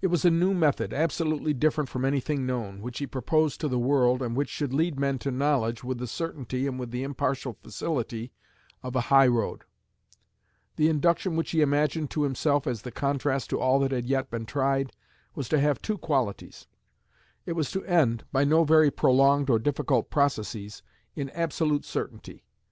It 0.00 0.06
was 0.06 0.24
a 0.24 0.30
new 0.30 0.54
method, 0.54 0.92
absolutely 0.94 1.52
different 1.52 1.90
from 1.90 2.04
anything 2.04 2.46
known, 2.46 2.80
which 2.80 3.00
he 3.00 3.08
proposed 3.08 3.60
to 3.60 3.66
the 3.66 3.76
world, 3.76 4.22
and 4.22 4.36
which 4.36 4.48
should 4.48 4.72
lead 4.72 5.00
men 5.00 5.18
to 5.18 5.32
knowledge, 5.32 5.82
with 5.82 5.98
the 5.98 6.06
certainty 6.06 6.68
and 6.68 6.78
with 6.78 6.92
the 6.92 7.02
impartial 7.02 7.54
facility 7.60 8.30
of 8.84 8.94
a 8.94 9.00
high 9.10 9.26
road. 9.26 9.64
The 10.76 10.88
Induction 10.88 11.34
which 11.34 11.50
he 11.50 11.60
imagined 11.60 12.08
to 12.10 12.22
himself 12.22 12.68
as 12.68 12.82
the 12.82 12.92
contrast 12.92 13.50
to 13.50 13.58
all 13.58 13.80
that 13.80 13.90
had 13.90 14.06
yet 14.06 14.30
been 14.30 14.46
tried 14.46 14.92
was 15.34 15.48
to 15.48 15.58
have 15.58 15.82
two 15.82 15.98
qualities. 15.98 16.68
It 17.44 17.54
was 17.54 17.68
to 17.72 17.84
end, 17.84 18.22
by 18.30 18.44
no 18.44 18.62
very 18.62 18.92
prolonged 18.92 19.50
or 19.50 19.58
difficult 19.58 20.08
processes, 20.08 20.84
in 21.16 21.30
absolute 21.30 21.84
certainty. 21.84 22.44